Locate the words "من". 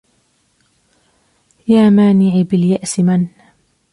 2.99-3.27